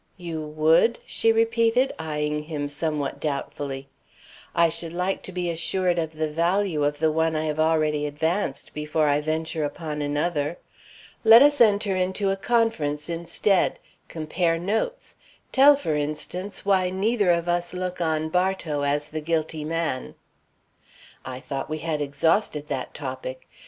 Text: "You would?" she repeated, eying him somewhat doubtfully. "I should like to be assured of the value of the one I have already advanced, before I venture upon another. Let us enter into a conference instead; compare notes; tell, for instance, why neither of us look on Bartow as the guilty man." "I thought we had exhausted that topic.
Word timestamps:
"You 0.17 0.41
would?" 0.41 0.97
she 1.05 1.31
repeated, 1.31 1.93
eying 1.99 2.45
him 2.45 2.69
somewhat 2.69 3.19
doubtfully. 3.19 3.87
"I 4.55 4.67
should 4.67 4.93
like 4.93 5.21
to 5.21 5.31
be 5.31 5.51
assured 5.51 5.99
of 5.99 6.13
the 6.15 6.27
value 6.31 6.83
of 6.83 6.97
the 6.97 7.11
one 7.11 7.35
I 7.35 7.45
have 7.45 7.59
already 7.59 8.07
advanced, 8.07 8.73
before 8.73 9.07
I 9.07 9.21
venture 9.21 9.63
upon 9.63 10.01
another. 10.01 10.57
Let 11.23 11.43
us 11.43 11.61
enter 11.61 11.95
into 11.95 12.31
a 12.31 12.35
conference 12.35 13.09
instead; 13.09 13.77
compare 14.07 14.57
notes; 14.57 15.17
tell, 15.51 15.75
for 15.75 15.93
instance, 15.93 16.65
why 16.65 16.89
neither 16.89 17.29
of 17.29 17.47
us 17.47 17.71
look 17.71 18.01
on 18.01 18.29
Bartow 18.29 18.81
as 18.81 19.09
the 19.09 19.21
guilty 19.21 19.63
man." 19.63 20.15
"I 21.23 21.39
thought 21.39 21.69
we 21.69 21.77
had 21.77 22.01
exhausted 22.01 22.65
that 22.69 22.95
topic. 22.95 23.47